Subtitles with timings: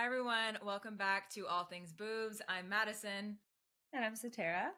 [0.00, 0.56] Hi, everyone.
[0.64, 2.40] Welcome back to All Things Boobs.
[2.48, 3.36] I'm Madison.
[3.92, 4.68] And I'm Saterra.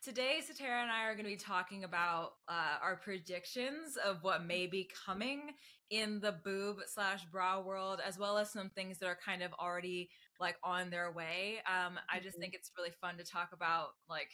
[0.00, 4.44] Today, Saterra and I are going to be talking about uh, our predictions of what
[4.44, 5.54] may be coming
[5.90, 9.52] in the boob slash bra world, as well as some things that are kind of
[9.54, 10.08] already
[10.38, 11.56] like on their way.
[11.66, 12.42] Um, I just mm-hmm.
[12.42, 14.30] think it's really fun to talk about like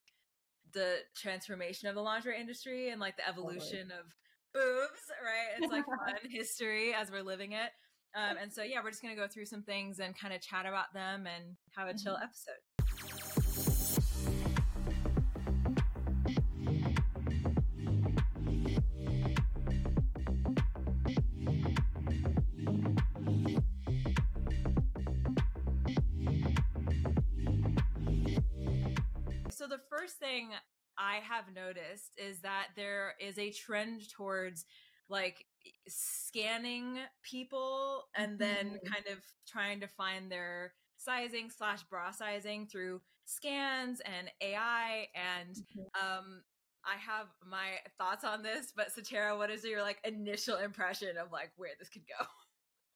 [0.74, 4.00] the transformation of the lingerie industry and like the evolution totally.
[4.00, 4.14] of
[4.52, 5.62] boobs, right?
[5.62, 7.70] It's like fun history as we're living it.
[8.16, 10.40] Um, and so, yeah, we're just going to go through some things and kind of
[10.40, 12.22] chat about them and have a chill mm-hmm.
[12.22, 12.60] episode.
[29.50, 30.50] So, the first thing
[30.96, 34.66] I have noticed is that there is a trend towards
[35.08, 35.46] like
[35.88, 38.92] scanning people and then mm-hmm.
[38.92, 45.06] kind of trying to find their sizing slash bra sizing through scans and AI.
[45.14, 45.82] And mm-hmm.
[46.00, 46.42] um,
[46.84, 51.32] I have my thoughts on this, but Saterra, what is your like initial impression of
[51.32, 52.24] like where this could go?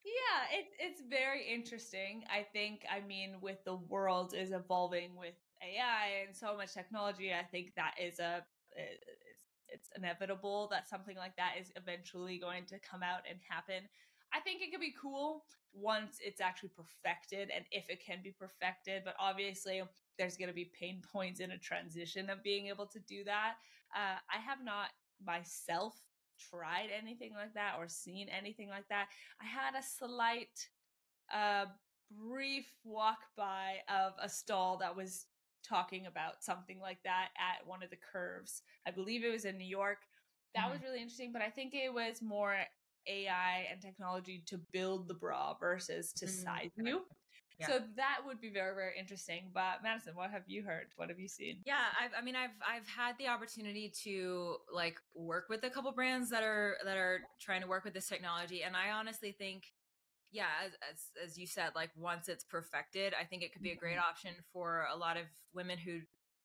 [0.04, 2.24] Yeah, it's it's very interesting.
[2.30, 7.32] I think, I mean, with the world is evolving with AI and so much technology,
[7.32, 8.44] I think that is a
[8.76, 9.27] is
[9.72, 13.88] it's inevitable that something like that is eventually going to come out and happen.
[14.32, 18.30] I think it could be cool once it's actually perfected and if it can be
[18.30, 19.02] perfected.
[19.04, 19.82] But obviously,
[20.18, 23.54] there's going to be pain points in a transition of being able to do that.
[23.94, 24.88] Uh, I have not
[25.24, 25.94] myself
[26.38, 29.08] tried anything like that or seen anything like that.
[29.40, 30.68] I had a slight,
[31.32, 31.66] uh,
[32.10, 35.26] brief walk by of a stall that was
[35.68, 38.62] talking about something like that at one of the curves.
[38.86, 39.98] I believe it was in New York.
[40.54, 40.72] That mm-hmm.
[40.72, 42.56] was really interesting, but I think it was more
[43.06, 46.44] AI and technology to build the bra versus to mm-hmm.
[46.44, 47.02] size you.
[47.58, 47.66] Yeah.
[47.66, 49.50] So that would be very very interesting.
[49.52, 50.86] But Madison, what have you heard?
[50.96, 51.56] What have you seen?
[51.66, 55.90] Yeah, I've, I mean, I've I've had the opportunity to like work with a couple
[55.90, 59.64] brands that are that are trying to work with this technology, and I honestly think
[60.30, 63.70] yeah as, as, as you said like once it's perfected i think it could be
[63.70, 64.08] a great mm-hmm.
[64.08, 65.24] option for a lot of
[65.54, 66.00] women who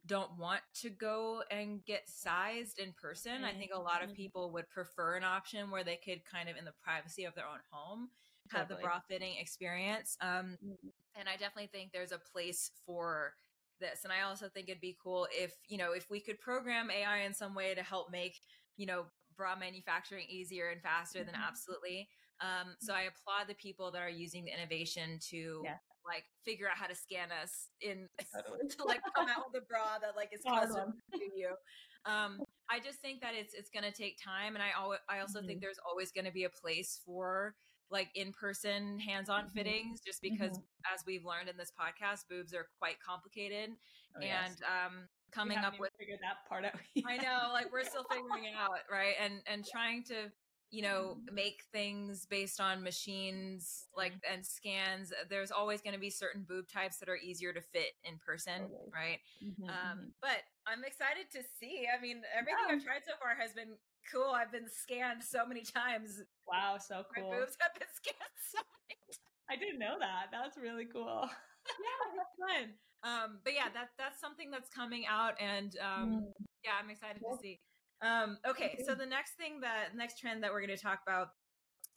[0.06, 4.18] don't want to go and get sized in person i think a lot of mm-hmm.
[4.18, 7.46] people would prefer an option where they could kind of in the privacy of their
[7.46, 8.10] own home
[8.50, 10.88] have the bra fitting experience um, mm-hmm.
[11.16, 13.34] and i definitely think there's a place for
[13.80, 16.92] this and i also think it'd be cool if you know if we could program
[16.92, 18.42] ai in some way to help make
[18.76, 19.06] you know
[19.36, 21.32] bra manufacturing easier and faster mm-hmm.
[21.32, 22.08] than absolutely.
[22.44, 22.94] Um, so.
[22.94, 25.78] I applaud the people that are using the innovation to yeah.
[26.06, 28.10] like figure out how to scan us in
[28.78, 31.56] to like come out with a bra that like is custom to you.
[32.06, 35.20] Um, I just think that it's it's going to take time, and I al- I
[35.20, 35.48] also mm-hmm.
[35.48, 37.56] think there's always going to be a place for
[37.92, 39.58] like in-person hands-on mm-hmm.
[39.58, 40.94] fittings just because mm-hmm.
[40.94, 43.70] as we've learned in this podcast boobs are quite complicated
[44.18, 44.62] oh, and yes.
[44.66, 46.74] um coming up with figure that part out.
[47.08, 49.16] I know, like we're still figuring it out, right?
[49.22, 50.32] And and trying to
[50.74, 51.36] you know mm-hmm.
[51.36, 54.34] make things based on machines like mm-hmm.
[54.34, 57.94] and scans there's always going to be certain boob types that are easier to fit
[58.04, 60.10] in person right mm-hmm, um mm-hmm.
[60.20, 63.78] but i'm excited to see i mean everything i've tried so far has been
[64.12, 68.38] cool i've been scanned so many times wow so cool my boobs have been scanned
[68.42, 69.20] so many times.
[69.52, 71.30] i didn't know that that's really cool
[71.80, 72.68] yeah, it's fun.
[73.04, 76.44] Um, but yeah, that that's something that's coming out, and um, mm.
[76.64, 77.60] yeah, I'm excited to see.
[78.04, 81.30] Um, okay, so the next thing that next trend that we're going to talk about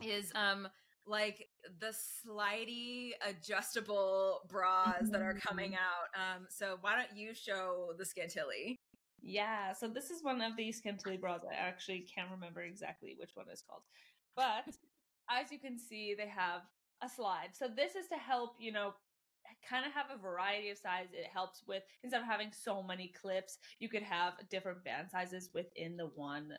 [0.02, 0.68] is um
[1.06, 1.48] like
[1.80, 5.74] the slidey adjustable bras that are coming mm-hmm.
[5.74, 6.36] out.
[6.36, 8.78] Um, so why don't you show the Scantilly?
[9.22, 11.42] Yeah, so this is one of these Scantilly bras.
[11.48, 13.82] I actually can't remember exactly which one is called,
[14.34, 14.64] but
[15.30, 16.62] as you can see, they have
[17.02, 17.50] a slide.
[17.52, 18.94] So this is to help you know
[19.68, 21.06] kind of have a variety of size.
[21.12, 25.50] It helps with instead of having so many clips, you could have different band sizes
[25.54, 26.52] within the one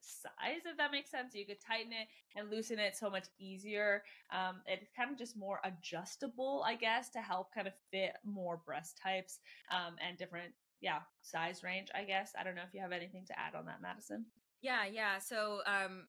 [0.00, 1.34] size, if that makes sense.
[1.34, 4.02] You could tighten it and loosen it so much easier.
[4.30, 8.60] Um, it's kind of just more adjustable, I guess, to help kind of fit more
[8.64, 9.38] breast types
[9.70, 12.32] um, and different, yeah, size range, I guess.
[12.38, 14.26] I don't know if you have anything to add on that, Madison.
[14.64, 15.18] Yeah, yeah.
[15.18, 16.06] So um,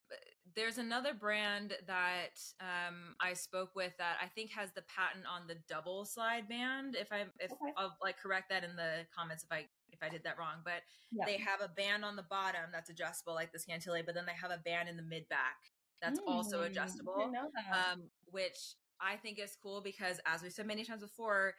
[0.54, 5.46] there's another brand that um, I spoke with that I think has the patent on
[5.46, 6.96] the double slide band.
[6.98, 7.72] If I if okay.
[7.76, 10.80] I'll like correct that in the comments if I if I did that wrong, but
[11.26, 14.32] they have a band on the bottom that's adjustable like the Scantilly, but then they
[14.40, 15.56] have a band in the mid back
[16.00, 17.30] that's mm, also adjustable,
[17.70, 21.54] um, which I think is cool because as we said many times before,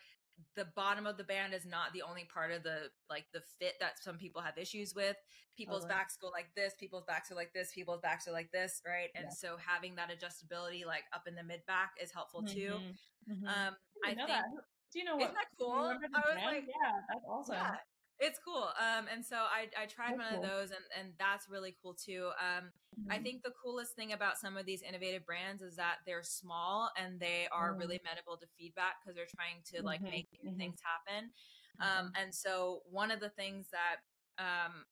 [0.55, 3.73] the bottom of the band is not the only part of the like the fit
[3.79, 5.15] that some people have issues with
[5.55, 5.97] people's totally.
[5.97, 9.09] backs go like this people's backs are like this people's backs are like this right
[9.15, 9.33] and yeah.
[9.33, 13.33] so having that adjustability like up in the mid back is helpful too mm-hmm.
[13.33, 13.47] Mm-hmm.
[13.47, 13.75] um
[14.05, 14.45] I know think that.
[14.93, 15.23] Do you know what?
[15.23, 15.73] isn't that cool?
[15.73, 17.55] I was like, yeah, that's awesome.
[17.55, 17.75] yeah,
[18.19, 18.69] it's cool.
[18.79, 21.93] Um, and so I I tried That's one of those, and and that's really cool
[21.95, 22.31] too.
[22.39, 22.71] Um,
[23.09, 23.19] I Mhm.
[23.19, 27.19] think the coolest thing about some of these innovative brands is that they're small and
[27.21, 27.79] they are Mm.
[27.79, 30.57] really amenable to feedback because they're trying to like Mhm, make new mhm.
[30.57, 31.31] things happen.
[31.79, 33.97] Um, and so one of the things that
[34.37, 34.85] um,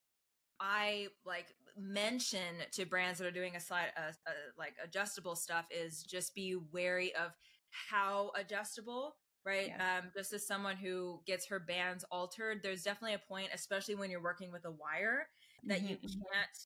[0.59, 5.67] I like mention to brands that are doing a slide, uh, uh, like adjustable stuff
[5.69, 7.33] is just be wary of
[7.69, 9.69] how adjustable, right?
[9.69, 9.79] Yeah.
[9.79, 14.09] Um, just as someone who gets her bands altered, there's definitely a point, especially when
[14.11, 15.27] you're working with a wire,
[15.67, 16.25] that you Mhm, mhm.
[16.33, 16.57] can't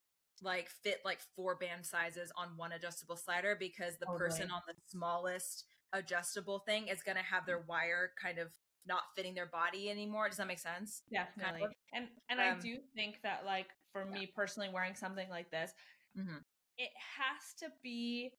[0.42, 4.52] like fit like four band sizes on one adjustable slider because the person Totally.
[4.52, 8.50] on the smallest adjustable thing is going to have their wire kind of
[8.86, 10.30] not fitting their body anymore.
[10.30, 11.04] Does that make sense?
[11.12, 11.62] Definitely.
[11.66, 11.72] of.
[11.94, 14.20] And and Um, I do think that like for yeah.
[14.20, 15.74] me personally wearing something like this,
[16.16, 16.44] Mhm.
[16.78, 18.32] it has to be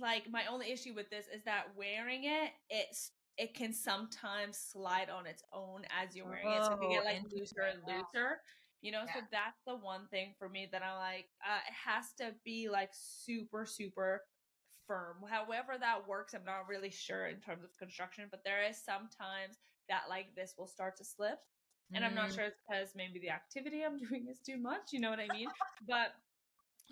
[0.00, 5.10] like my only issue with this is that wearing it, it's it can sometimes slide
[5.10, 6.66] on its own as you're wearing it.
[6.66, 8.40] So it can Oh, get like looser and looser.
[8.82, 12.12] You know, so that's the one thing for me that I'm like, uh, it has
[12.18, 14.22] to be like super, super
[14.86, 15.16] firm.
[15.28, 19.58] However that works, I'm not really sure in terms of construction, but there is sometimes
[19.88, 21.38] that like this will start to slip.
[21.94, 22.34] And I'm not Mm.
[22.34, 24.92] sure it's because maybe the activity I'm doing is too much.
[24.92, 25.52] You know what I mean?
[25.86, 26.12] but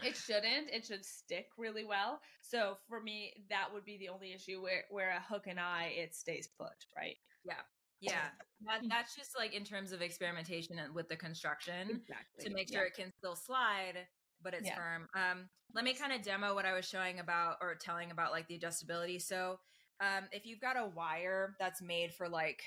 [0.02, 0.70] it shouldn't.
[0.70, 2.20] It should stick really well.
[2.40, 5.86] So for me, that would be the only issue where where a hook and eye
[5.96, 7.16] it stays put, right?
[7.44, 7.62] Yeah,
[8.00, 8.30] Yeah.
[8.60, 12.44] that, that's just like in terms of experimentation and with the construction Exactly.
[12.44, 12.78] to make Yeah.
[12.78, 14.08] sure it can still slide,
[14.40, 14.74] but it's Yeah.
[14.74, 15.08] firm.
[15.14, 18.48] Um, let me kind of demo what I was showing about or telling about like
[18.48, 19.20] the adjustability.
[19.20, 19.60] So,
[20.00, 22.62] um, if you've got a wire that's made for like,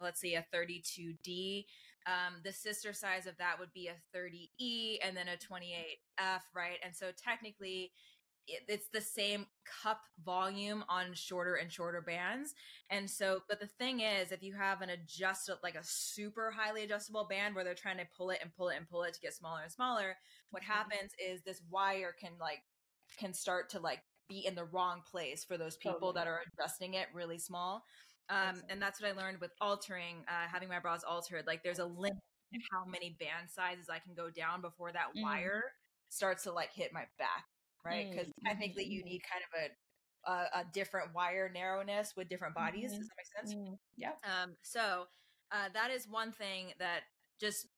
[0.00, 1.66] let's say a 32D,
[2.06, 6.78] um, the sister size of that would be a 30E and then a 28F, right?
[6.84, 7.92] And so technically,
[8.48, 9.46] it, it's the same
[9.82, 12.54] cup volume on shorter and shorter bands.
[12.90, 16.82] And so, but the thing is, if you have an adjust like a super highly
[16.82, 19.20] adjustable band where they're trying to pull it and pull it and pull it to
[19.20, 20.16] get smaller and smaller,
[20.50, 20.66] what Mhm.
[20.66, 22.62] happens is this wire can like
[23.18, 26.14] can start to like be in the wrong place for those people Totally.
[26.14, 27.84] that are adjusting it really small.
[28.28, 31.46] Um, and that's what I learned with altering, uh, having my bras altered.
[31.46, 32.12] Like, there's a limit
[32.54, 35.22] to how many band sizes I can go down before that Mm.
[35.22, 35.74] wire
[36.08, 37.46] starts to like hit my back,
[37.84, 38.08] right?
[38.12, 39.76] Because Mm, technically, you mhm, need kind of a
[40.24, 42.92] a, a different wire narrowness with different bodies.
[42.92, 42.98] Mhm.
[42.98, 43.56] Does that make sense?
[43.56, 44.16] Mm, yeah.
[44.24, 45.06] Um, so
[45.50, 47.04] uh, that is one thing that
[47.40, 47.68] just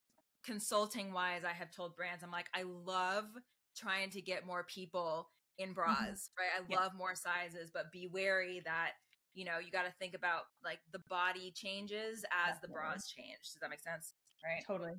[0.44, 3.36] consulting wise, I have told brands, I'm like, I love
[3.76, 6.50] trying to get more people in bras, right?
[6.56, 6.78] I Yeah.
[6.80, 8.94] love more sizes, but be wary that,
[9.34, 13.52] you know, you got to think about like the body changes as the bras change.
[13.52, 14.14] Does that make sense?
[14.44, 14.62] Right.
[14.66, 14.94] Totally.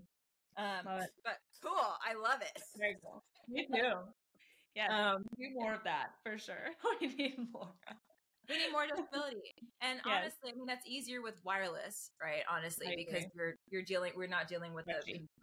[0.58, 0.84] Um,
[1.24, 1.96] but cool.
[2.04, 2.62] I love it.
[2.78, 3.24] Very cool.
[3.50, 3.94] Me too.
[4.76, 4.88] Yeah.
[5.14, 6.72] Um, we need more of that for sure.
[7.02, 7.72] we need more.
[8.50, 9.56] we need more adjustability.
[9.82, 10.06] And Yes.
[10.06, 12.44] honestly, I mean that's easier with wireless, right?
[12.52, 13.32] Honestly, I because agree.
[13.36, 14.94] you're you're dealing we're not dealing with the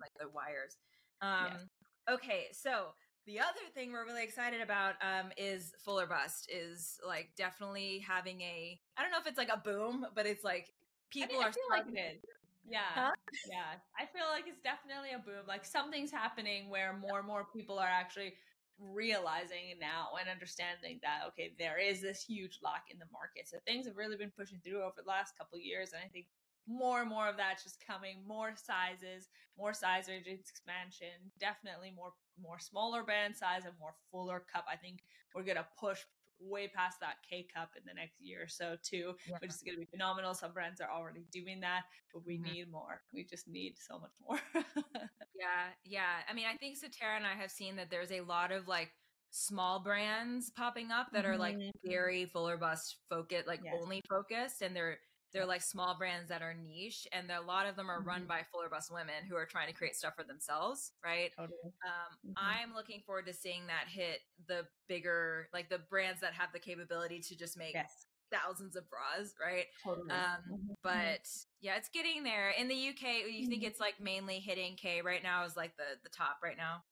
[0.00, 0.76] like the wires.
[1.20, 1.68] Um
[2.10, 2.94] okay, so
[3.26, 8.40] the other thing we're really excited about um is Fuller Bust is like definitely having
[8.40, 10.72] a I don't know if it's like a boom, but it's like
[11.10, 12.22] people I mean, are like it is.
[12.68, 12.80] Yeah.
[12.94, 13.10] Huh?
[13.50, 13.78] Yeah.
[13.98, 15.46] I feel like it's definitely a boom.
[15.46, 18.34] Like something's happening where more and more people are actually
[18.78, 23.48] realizing now and understanding that okay, there is this huge lack in the market.
[23.48, 26.08] So things have really been pushing through over the last couple of years, and I
[26.08, 26.26] think
[26.66, 28.26] more and more of that's just coming.
[28.26, 29.28] More sizes,
[29.58, 31.32] more size range expansion.
[31.38, 34.64] Definitely more more smaller band size and more fuller cup.
[34.70, 35.04] I think
[35.34, 36.00] we're gonna push
[36.40, 39.36] way past that K cup in the next year or so too, Yeah.
[39.40, 40.34] which is gonna be phenomenal.
[40.34, 42.42] Some brands are already doing that, but we Mhm.
[42.52, 43.02] need more.
[43.12, 44.40] We just need so much more.
[45.34, 46.22] Yeah, yeah.
[46.28, 48.92] I mean, I think Saterra and I have seen that there's a lot of like
[49.30, 51.70] small brands popping up that are like Mhm.
[51.84, 53.74] very fuller bust focused, like Yes.
[53.80, 55.00] only focused, and they're
[55.32, 58.26] they're like small brands that are niche, and a lot of them are run Mhm.
[58.26, 61.32] by fuller bust women who are trying to create stuff for themselves, right?
[61.36, 61.72] totally.
[61.86, 62.36] Um, Mhm.
[62.36, 66.60] I'm looking forward to seeing that hit the bigger, like the brands that have the
[66.60, 68.06] capability to just make Yes.
[68.30, 69.66] thousands of bras, right?
[69.82, 70.10] Totally.
[70.10, 70.76] Um, Mhm.
[70.82, 71.28] but
[71.60, 72.50] yeah, it's getting there.
[72.50, 73.64] In the UK, you think Mhm.
[73.64, 76.84] it's like mainly hitting K right now is like the the top right now.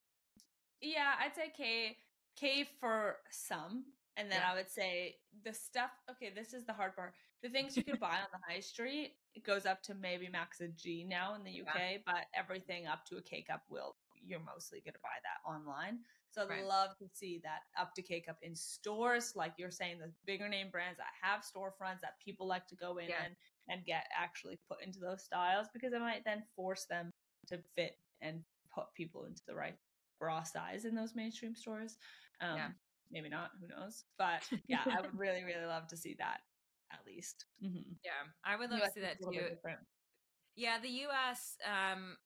[0.81, 1.99] Yeah, I'd say K
[2.37, 3.95] K for some.
[4.17, 4.45] And then Yeah.
[4.45, 7.15] I would say the stuff okay, this is the hard part.
[7.43, 10.61] The things you can buy on the high street, it goes up to maybe max
[10.61, 14.41] a G now in the UK, but everything up to a K cup will you're
[14.41, 16.05] mostly gonna buy that online.
[16.31, 16.65] So I'd Right.
[16.65, 20.49] love to see that up to K cup in stores, like you're saying, the bigger
[20.49, 23.25] name brands that have storefronts that people like to go in Yeah.
[23.25, 23.37] and,
[23.69, 27.11] and get actually put into those styles because it might then force them
[27.47, 29.79] to fit and put people into the right
[30.19, 31.97] bra size in those mainstream stores.
[32.41, 32.73] Um, Yeah.
[33.13, 34.05] Maybe not, who knows?
[34.19, 36.43] But yeah, I would really, really love to see that.
[36.93, 37.47] At least.
[37.65, 37.93] Mm-hmm.
[38.05, 38.11] Yeah,
[38.45, 39.57] I would love US to see that too.
[40.57, 42.17] Yeah, the US, um,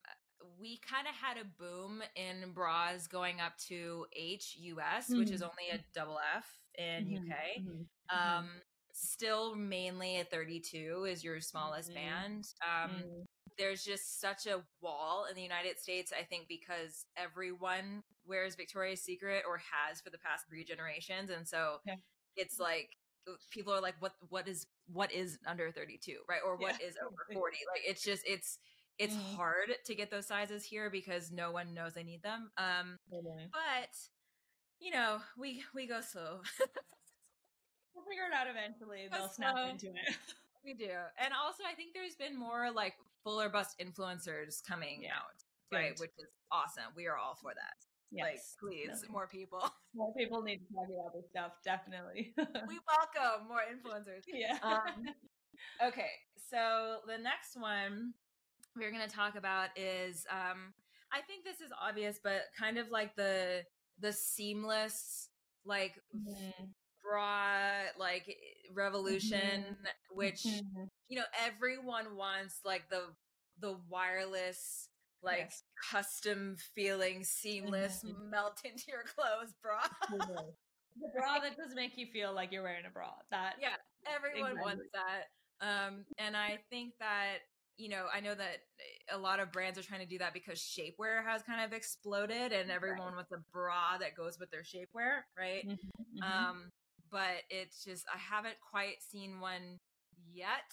[0.61, 5.19] we kind of had a boom in bras going up to HUS, mm-hmm.
[5.19, 5.51] which is mm-hmm.
[5.51, 6.47] only a double F
[6.79, 7.31] in mm-hmm.
[7.31, 7.37] UK.
[7.61, 8.39] Mm-hmm.
[8.39, 8.49] Um,
[8.93, 11.99] still mainly a 32 is your smallest mm-hmm.
[11.99, 12.49] band.
[12.63, 13.23] Um, mm-hmm.
[13.59, 19.03] there's just such a wall in the United States, I think, because everyone wears Victoria's
[19.03, 21.31] Secret or has for the past three generations.
[21.31, 21.97] And so yeah.
[22.37, 22.91] it's like
[23.51, 26.41] people are like, what, what is, what is under 32, right?
[26.45, 26.89] Or what yeah.
[26.89, 27.57] is over 40?
[27.73, 28.59] Like, it's just, it's,
[28.99, 29.37] it's mm.
[29.37, 32.51] hard to get those sizes here because no one knows they need them.
[32.57, 33.91] Um, but
[34.81, 36.41] you know, we we go slow.
[37.95, 39.09] we'll figure it out eventually.
[39.11, 40.17] They'll snap into it.
[40.65, 45.17] we do, and also I think there's been more like fuller bust influencers coming yeah.
[45.17, 45.99] out, right?
[45.99, 46.93] Which is awesome.
[46.97, 47.84] We are all for that.
[48.15, 49.13] Yes, like, please, no.
[49.13, 49.61] more people.
[49.97, 51.53] More people need to talk about this stuff.
[51.65, 52.35] Definitely.
[52.37, 54.25] we welcome more influencers.
[54.27, 54.59] Yeah.
[54.61, 55.05] Um,
[55.87, 56.11] okay,
[56.51, 58.13] so the next one
[58.77, 60.73] we're going to talk about is um
[61.13, 63.63] I think this is obvious but kind of like the
[64.01, 65.29] the seamless
[65.65, 66.65] like mm-hmm.
[67.03, 68.37] bra like
[68.73, 70.17] revolution mm-hmm.
[70.17, 70.85] which mm-hmm.
[71.09, 73.03] you know everyone wants like the
[73.61, 74.89] the wireless
[75.25, 75.63] like yes.
[75.91, 78.31] custom feeling seamless mm-hmm.
[78.31, 79.81] melt into your clothes bra
[81.01, 83.77] the bra that does make you feel like you're wearing a bra that yeah
[84.07, 84.75] everyone exactly.
[84.75, 87.39] wants that um and i think that
[87.77, 88.59] you know, I know that
[89.13, 92.53] a lot of brands are trying to do that because shapewear has kind of exploded
[92.53, 93.15] and everyone right.
[93.17, 95.67] wants a bra that goes with their shapewear, right?
[95.67, 96.23] Mm-hmm, mm-hmm.
[96.23, 96.71] Um,
[97.11, 99.81] but it's just, I haven't quite seen one
[100.33, 100.71] yet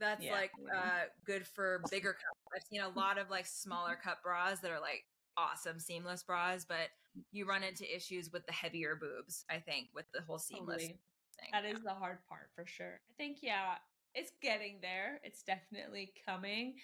[0.00, 2.40] that's yeah, like uh good for bigger cups.
[2.54, 5.04] I've seen a lot of like smaller cup bras that are like
[5.36, 6.88] awesome seamless bras, but
[7.30, 10.86] you run into issues with the heavier boobs, I think, with the whole seamless totally.
[10.88, 11.50] thing.
[11.52, 11.74] That yeah.
[11.74, 13.00] is the hard part for sure.
[13.10, 13.76] I think yeah,
[14.14, 15.20] it's getting there.
[15.22, 16.74] It's definitely coming.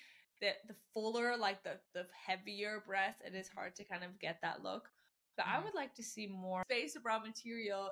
[0.40, 4.38] The the fuller, like the the heavier breast, it is hard to kind of get
[4.42, 4.88] that look.
[5.36, 5.50] But mm.
[5.50, 5.64] I mm-hmm.
[5.64, 7.90] would like to see more space of bra material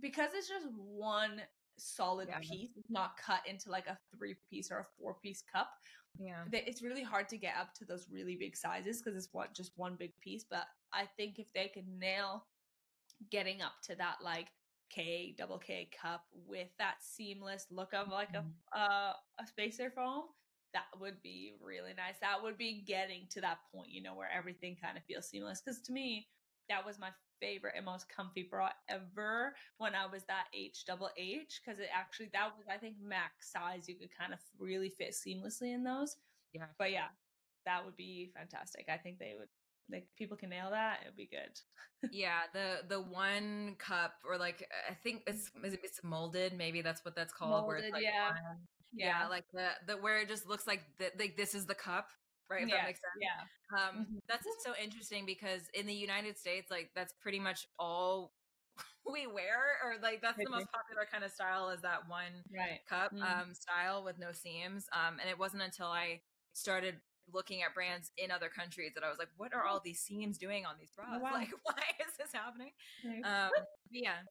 [0.00, 1.42] because it's just one
[1.78, 2.38] solid yeah.
[2.38, 2.70] piece.
[2.76, 5.70] It's not cut into like a three piece or a four piece cup.
[6.18, 9.48] Yeah, it's really hard to get up to those really big sizes because it's one
[9.54, 10.44] just one big piece.
[10.48, 12.44] But I think if they can nail
[13.30, 14.46] getting up to that like
[14.90, 18.48] K double K cup with that seamless look of like a mm-hmm.
[18.72, 20.24] uh, a spacer foam,
[20.72, 22.16] that would be really nice.
[22.20, 25.60] That would be getting to that point, you know, where everything kind of feels seamless.
[25.64, 26.28] Because to me,
[26.68, 31.10] that was my favorite and most comfy bra ever when I was that H double
[31.16, 31.60] H.
[31.64, 33.88] Because it actually that was I think max size.
[33.88, 36.16] You could kind of really fit seamlessly in those.
[36.52, 36.66] Yeah.
[36.78, 37.08] But yeah,
[37.66, 38.86] that would be fantastic.
[38.88, 39.48] I think they would
[39.90, 42.12] like people can nail that, it'd be good.
[42.12, 45.34] yeah, the the one cup or like I think mm.
[45.34, 45.50] it's
[45.82, 46.56] it's molded.
[46.56, 47.50] Maybe that's what that's called.
[47.50, 48.30] Molded, where it's like yeah.
[48.92, 51.74] yeah, yeah, like the the where it just looks like the, like this is the
[51.74, 52.10] cup.
[52.50, 53.20] Right, if yeah, that makes sense.
[53.20, 53.78] Yeah.
[53.78, 54.18] Um, mm-hmm.
[54.28, 58.32] that's so interesting because in the United States, like that's pretty much all
[59.12, 62.80] we wear, or like that's the most popular kind of style is that one right.
[62.88, 63.22] cup mm-hmm.
[63.22, 64.86] um, style with no seams.
[64.92, 66.20] Um, and it wasn't until I
[66.54, 66.96] started
[67.32, 70.38] looking at brands in other countries that I was like, what are all these seams
[70.38, 71.08] doing on these bras?
[71.22, 71.32] Wow.
[71.34, 72.72] Like, why is this happening?
[73.24, 73.50] Um,
[73.90, 74.24] yeah.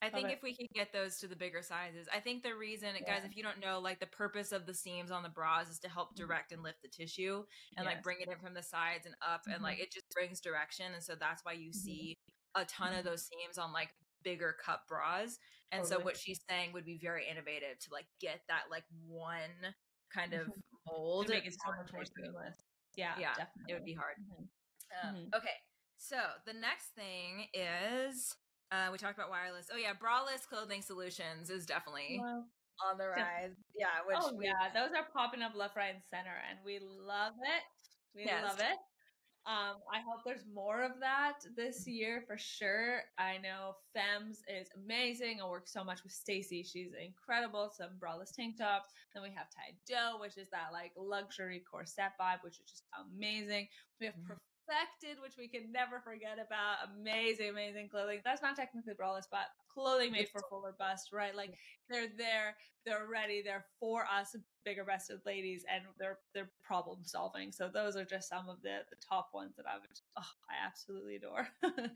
[0.00, 2.90] I think if we can get those to the bigger sizes, I think the reason,
[2.94, 3.14] yeah.
[3.14, 5.78] guys, if you don't know, like the purpose of the seams on the bras is
[5.80, 6.26] to help mm-hmm.
[6.26, 7.42] direct and lift the tissue
[7.76, 7.94] and yes.
[7.94, 9.54] like bring it in from the sides and up, mm-hmm.
[9.54, 10.86] and like it just brings direction.
[10.94, 11.78] And so that's why you mm-hmm.
[11.78, 12.18] see
[12.54, 13.08] a ton of mm-hmm.
[13.08, 13.88] those seams on like
[14.22, 15.38] bigger cup bras.
[15.72, 16.00] And totally.
[16.00, 19.74] so what she's saying would be very innovative to like get that like one
[20.14, 21.26] kind of mm-hmm mold.
[21.26, 22.56] To make it so much more seamless.
[22.96, 23.68] Yeah, yeah, definitely.
[23.68, 24.16] it would be hard.
[24.18, 25.08] Mm-hmm.
[25.08, 25.16] Um.
[25.34, 25.56] Okay,
[25.96, 28.34] so the next thing is
[28.70, 29.66] uh, we talked about wireless.
[29.72, 33.56] Oh yeah, braless clothing solutions is definitely on the rise.
[33.76, 36.78] Yeah, which oh, we, yeah, those are popping up left, right, and center, and we
[36.80, 37.64] love it.
[38.14, 38.44] We yes.
[38.44, 38.78] love it.
[39.46, 43.00] Um, I hope there's more of that this year for sure.
[43.16, 45.40] I know Femmes is amazing.
[45.42, 46.62] I work so much with Stacy.
[46.62, 47.70] She's incredible.
[47.72, 48.92] Some braless tank tops.
[49.14, 52.84] Then we have Tydo, which is that like luxury corset vibe, which is just
[53.16, 53.68] amazing.
[54.00, 54.34] We have mm-hmm
[55.22, 56.88] which we can never forget about.
[57.00, 58.20] Amazing, amazing clothing.
[58.24, 61.34] That's not technically braless, but clothing made for fuller bust, right?
[61.34, 61.54] Like
[61.88, 67.52] they're there, they're ready, they're for us bigger breasted ladies, and they're they're problem solving.
[67.52, 70.66] So those are just some of the the top ones that I would oh, I
[70.66, 71.48] absolutely adore.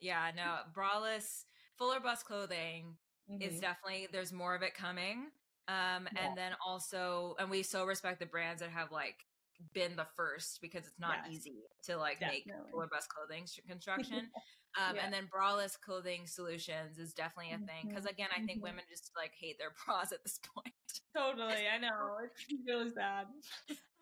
[0.00, 1.44] yeah, no, braless,
[1.78, 2.96] fuller bust clothing
[3.30, 3.42] mm-hmm.
[3.42, 5.26] is definitely there's more of it coming.
[5.68, 6.28] Um, yeah.
[6.28, 9.26] and then also, and we so respect the brands that have like
[9.74, 11.34] been the first because it's not Yes.
[11.34, 12.70] easy to like make Definitely.
[12.72, 14.30] fuller bust clothing construction.
[14.78, 15.04] um, Yeah.
[15.04, 18.62] And then braless clothing solutions is definitely a thing because Mhm, again, I think mhm.
[18.62, 20.74] women just like hate their bras at this point.
[21.16, 22.18] Totally, I know.
[22.48, 23.26] It's really sad.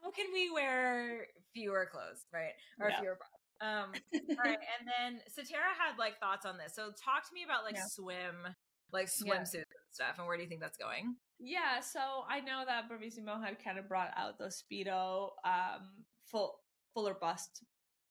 [0.03, 2.53] How can we wear fewer clothes, right?
[2.81, 3.01] Or Yeah.
[3.01, 3.31] fewer bras?
[3.61, 3.93] Um,
[4.39, 6.75] all right, and then Saterra had like thoughts on this.
[6.75, 7.87] So talk to me about like Yeah.
[7.87, 8.55] swim,
[8.93, 11.17] like swimsuits and stuff, and where do you think that's going?
[11.39, 16.61] Yeah, so I know that Bravissimo had kind of brought out those speedo, um, full
[16.95, 17.65] fuller bust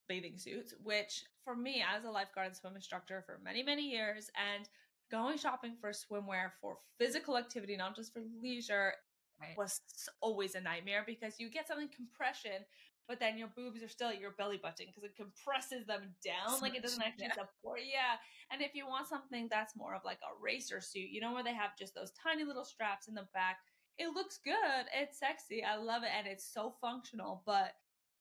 [0.08, 4.30] bathing suits, which for me as a lifeguard and swim instructor for many many years,
[4.36, 4.68] and
[5.10, 8.94] going shopping for swimwear for physical activity, not just for leisure,
[9.42, 9.58] Right.
[9.58, 9.82] was
[10.22, 12.64] always a nightmare because you get something compression,
[13.08, 16.62] but then your boobs are still at your belly button because it compresses them down,
[16.62, 17.34] like it doesn't actually yeah.
[17.34, 17.80] support.
[17.84, 18.16] Yeah,
[18.52, 21.44] and if you want something that's more of like a racer suit, you know, where
[21.44, 23.58] they have just those tiny little straps in the back,
[23.98, 24.86] it looks good.
[24.94, 25.64] It's sexy.
[25.64, 26.10] I love it.
[26.18, 27.74] And it's so functional, but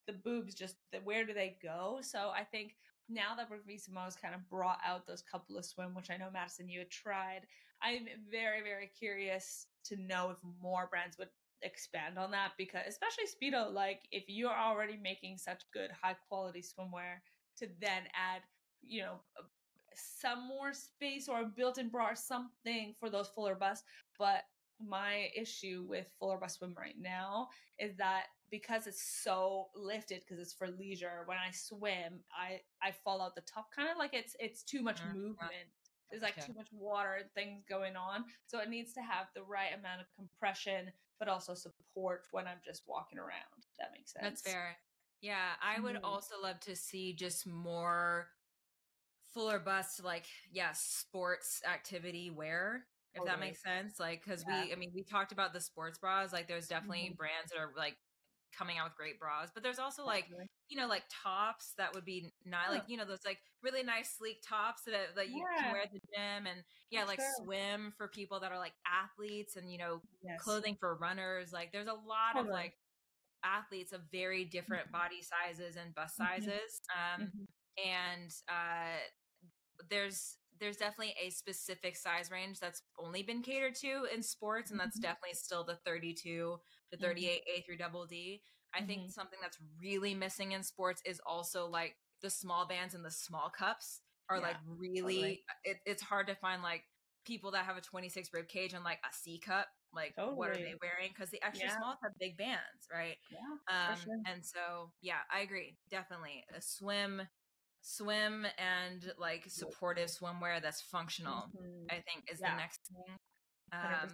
[0.06, 2.00] the boobs just, the- where do they go?
[2.02, 2.76] So I think
[3.08, 6.30] now that Bravissimo has kind of brought out those couple of swim, which I know
[6.32, 7.42] Madison, you had tried,
[7.82, 11.28] I'm very, very curious to know if more brands would
[11.62, 16.62] expand on that because especially Speedo, like if you're already making such good high quality
[16.62, 17.20] swimwear
[17.58, 18.42] to then add,
[18.82, 19.20] you know,
[19.94, 23.84] some more space or a built-in bra or something for those fuller busts.
[24.18, 24.44] But
[24.80, 30.40] my issue with fuller bust swim right now is that because it's so lifted because
[30.42, 34.12] it's for leisure when i swim i i fall out the top kind of like
[34.12, 35.68] it's it's too much Mhm, movement
[36.10, 36.52] there's like Gotcha.
[36.52, 40.00] too much water and things going on so it needs to have the right amount
[40.00, 40.90] of compression
[41.22, 44.76] but also support when i'm just walking around if that makes sense That's fair.
[45.20, 46.02] Yeah, I would Mhm.
[46.02, 48.28] also love to see just more
[49.22, 52.88] fuller bust, like yeah, sports activity wear.
[53.14, 54.46] If that makes sense, like because Yeah.
[54.46, 56.32] we, I mean, we talked about the sports bras.
[56.32, 57.16] Like, there's definitely Mhm.
[57.16, 57.98] brands that are like
[58.56, 60.48] coming out with great bras, but there's also like Definitely.
[60.68, 64.16] you know like tops that would be not like you know those like really nice
[64.16, 65.58] sleek tops that that you Yeah.
[65.58, 67.34] can wear at the gym and yeah For like sure.
[67.44, 70.40] swim for people that are like athletes and you know yes.
[70.40, 72.74] clothing for runners like there's a lot of like
[73.44, 74.92] athletes of very different Mhm.
[74.92, 76.18] body sizes and bust Mhm.
[76.18, 77.46] sizes um Mhm.
[77.84, 78.98] and uh
[79.90, 84.78] there's there's definitely a specific size range that's only been catered to in sports and
[84.78, 85.02] that's Mhm.
[85.02, 86.56] definitely still the 32
[86.92, 87.02] the Mhm.
[87.02, 88.40] 38 a through double d
[88.72, 89.10] i think Mhm.
[89.10, 93.50] something that's really missing in sports is also like the small bands and the small
[93.50, 96.84] cups are like Yeah, really it, it's hard to find like
[97.24, 100.54] people that have a 26 rib cage and like a c cup like what are
[100.54, 101.76] they wearing because the extra Yeah.
[101.76, 104.22] smalls have big bands right yeah um sure.
[104.26, 107.22] and so yeah i agree definitely a swim
[107.82, 111.86] swim and like supportive swimwear that's functional Mhm.
[111.90, 112.50] i think is Yeah.
[112.52, 113.16] the next thing
[113.72, 114.10] um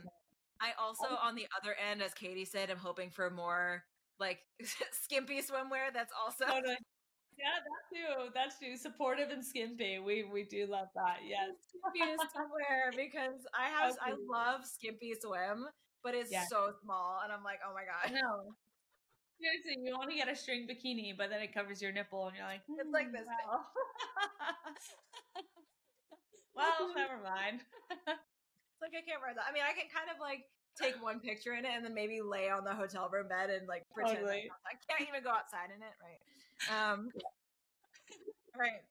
[0.61, 3.85] i also on the other end as katie said i'm hoping for more
[4.19, 4.41] like
[4.93, 6.77] skimpy swimwear that's also Totally.
[7.39, 8.31] Yeah, that too.
[8.35, 10.01] That's too supportive and skimpy.
[10.01, 11.19] We we do love that.
[11.25, 11.51] Yes.
[11.69, 15.67] skimpy swimwear because i have i love skimpy swim
[16.03, 16.47] but it's Yeah.
[16.49, 18.55] so small and i'm like oh my god No.
[19.39, 22.37] Seriously, you want to get a string bikini, but then it covers your nipple, and
[22.37, 23.65] you're like, It's like "Hmm, this big." well."
[26.97, 27.61] never mind.
[28.79, 29.43] It's like I can't wear that.
[29.43, 30.47] I mean, I can kind of like
[30.79, 33.67] take one picture in it and then maybe lay on the hotel room bed and
[33.67, 34.47] like pretend Totally.
[34.71, 36.23] I can't even go outside in it, right?
[36.71, 37.11] Um,
[38.55, 38.87] right.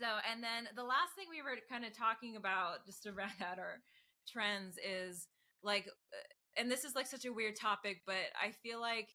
[0.00, 3.36] So, and then the last thing we were kind of talking about, just to round
[3.44, 3.84] out our
[4.26, 5.28] trends, is
[5.62, 6.24] like, uh,
[6.56, 9.08] and this is like such a weird topic, but I feel like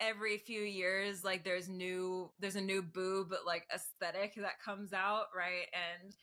[0.00, 5.26] every few years, like there's new, there's a new boob like aesthetic that comes out,
[5.36, 5.66] right?
[5.72, 6.14] And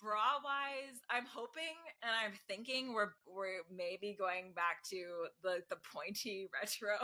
[0.00, 5.76] bra wise, I'm hoping and I'm thinking we're we're maybe going back to the the
[5.92, 6.96] pointy retro.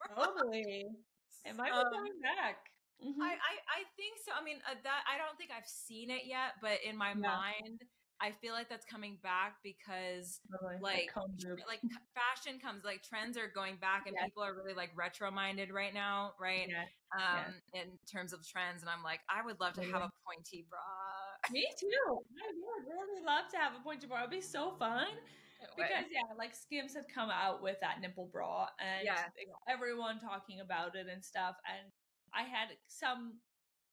[0.00, 0.86] probably.
[1.44, 2.56] It might be Um, coming back.
[3.00, 3.20] Mhm.
[3.22, 4.32] I, I I think so.
[4.34, 7.14] I mean, uh, that I don't think I've seen it yet, but in my Yeah.
[7.14, 7.82] mind,
[8.20, 10.78] I feel like that's coming back because Totally.
[10.82, 11.10] like,
[11.68, 11.80] like
[12.14, 14.26] fashion comes like trends are going back and Yes.
[14.26, 16.68] people are really like retro minded right now, right?
[16.68, 16.84] Yeah.
[17.16, 20.66] Um in terms of trends and I'm like I would love to have a pointy
[20.68, 20.78] bra.
[21.50, 21.88] Me too.
[22.42, 24.18] I would really love to have a pointy bra.
[24.20, 25.06] It'd be so fun.
[25.76, 29.30] Because yeah, like Skims had come out with that nipple bra, and Yes.
[29.68, 31.56] everyone talking about it and stuff.
[31.66, 31.92] And
[32.32, 33.40] I had some,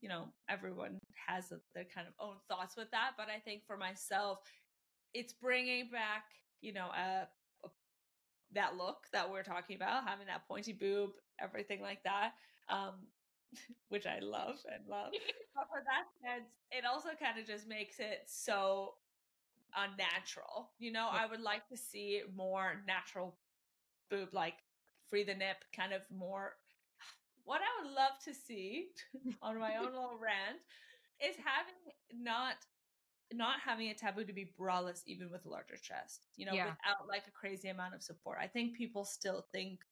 [0.05, 3.63] you know, everyone has a, their kind of own thoughts with that, but I think
[3.65, 4.37] for myself,
[5.15, 6.25] it's bringing back,
[6.61, 7.27] you know, a,
[7.65, 7.69] a
[8.53, 11.09] that look that we're talking about, having that pointy boob,
[11.41, 12.33] everything like that.
[12.69, 13.07] Um,
[13.89, 15.11] which I love and love.
[15.55, 18.93] but for that sense, it also kind of just makes it so
[19.75, 20.69] unnatural.
[20.77, 21.21] You know, Yeah.
[21.23, 23.39] I would like to see more natural
[24.11, 24.57] boob, like
[25.09, 26.57] free the nip, kind of more.
[27.45, 28.89] What I would love to see
[29.41, 30.59] on my own little rant
[31.23, 31.75] is having
[32.13, 32.57] not
[33.33, 36.65] not having a taboo to be braless even with a larger chest you know Yeah.
[36.65, 39.85] without like a crazy amount of support i think people still think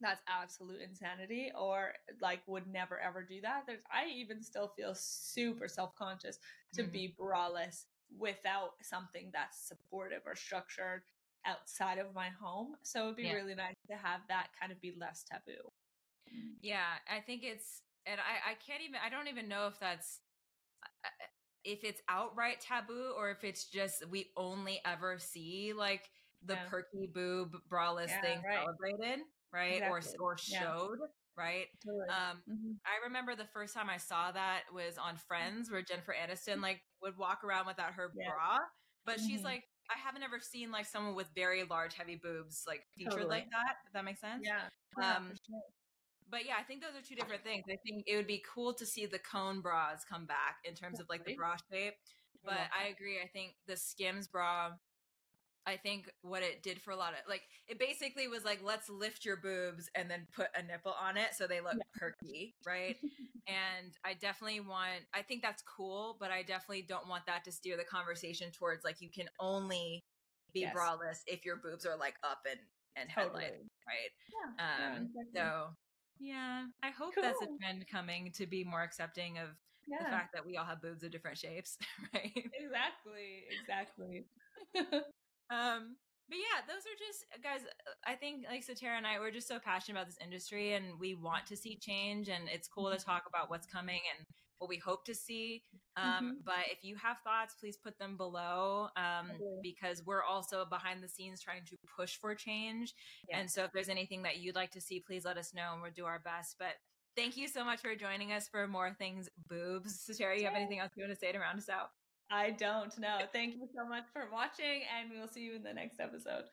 [0.00, 4.94] that's absolute insanity or like would never ever do that there's i even still feel
[4.94, 6.38] super self-conscious
[6.72, 6.90] to Mhm.
[6.92, 7.86] be braless
[8.18, 11.02] without something that's supportive or structured
[11.46, 13.34] outside of my home so it'd be Yeah.
[13.34, 15.72] really nice to have that kind of be less taboo
[16.62, 20.20] Yeah, I think it's, and I, I can't even, I don't even know if that's,
[21.04, 21.08] uh,
[21.64, 26.10] if it's outright taboo or if it's just we only ever see like
[26.42, 26.68] the Yeah.
[26.68, 28.58] perky boob braless Yeah, thing right.
[28.58, 29.82] celebrated, right?
[29.88, 30.18] Or Exactly.
[30.20, 30.60] or Yeah.
[30.60, 30.98] showed,
[31.36, 31.68] right?
[31.84, 32.06] Totally.
[32.10, 32.80] Um, Mhm.
[32.84, 36.82] I remember the first time I saw that was on Friends, where Jennifer Aniston like
[37.00, 38.30] would walk around without her Yeah.
[38.30, 38.58] bra,
[39.06, 39.44] but she's Mhm.
[39.44, 43.36] like, I haven't ever seen like someone with very large, heavy boobs like featured Totally.
[43.40, 43.76] like that.
[43.86, 44.44] If that makes sense.
[44.44, 44.68] yeah,
[44.98, 45.62] yeah, Um, for sure.
[46.34, 47.62] But yeah, I think those are two different things.
[47.70, 50.98] I think it would be cool to see the cone bras come back in terms
[50.98, 51.94] of like the bra shape.
[52.44, 53.20] But I agree.
[53.22, 54.72] I think the Skims bra,
[55.64, 58.90] I think what it did for a lot of like it basically was like let's
[58.90, 61.84] lift your boobs and then put a nipple on it so they look Yeah.
[62.00, 62.96] perky, right?
[63.46, 67.52] and I definitely want I think that's cool, but I definitely don't want that to
[67.52, 70.02] steer the conversation towards like you can only
[70.52, 70.74] be Yes.
[70.74, 72.58] braless if your boobs are like up and
[72.96, 73.66] and headlight, Totally.
[73.86, 74.10] right?
[74.28, 75.40] Yeah, yeah, Um, exactly.
[75.40, 75.74] so
[76.18, 77.58] yeah, I hope that's a Cool.
[77.60, 79.48] trend coming to be more accepting of
[79.98, 81.78] the fact that we all have boobs of different shapes,
[82.14, 82.52] right?
[82.52, 84.24] exactly, exactly.
[85.50, 85.96] Um,
[86.28, 87.60] but yeah, those are just guys.
[87.66, 90.98] uh, I think like Saterra and I, we're just so passionate about this industry, and
[90.98, 92.28] we want to see change.
[92.28, 92.96] And it's cool Mm-hmm.
[92.96, 94.26] to talk about what's coming and
[94.58, 95.62] what we hope to see.
[95.96, 96.44] Um, Mhm.
[96.44, 99.30] But if you have thoughts, please put them below, um,
[99.62, 102.94] because we're also behind the scenes trying to push for change.
[103.28, 103.38] Yeah.
[103.38, 105.82] And so, if there's anything that you'd like to see, please let us know, and
[105.82, 106.56] we'll do our best.
[106.58, 106.76] But
[107.16, 110.04] thank you so much for joining us for more things boobs.
[110.06, 111.90] Saterra, you have anything else you want to say to round us out?
[112.30, 113.26] I don't know.
[113.32, 116.48] Thank you so much for watching, and we'll see you in the next episode.